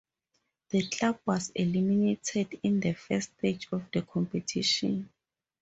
The 0.69 0.89
club 0.89 1.19
was 1.27 1.51
eliminated 1.53 2.59
in 2.63 2.79
the 2.79 2.93
first 2.93 3.37
stage 3.37 3.67
of 3.71 3.83
the 3.93 4.01
competition. 4.01 5.11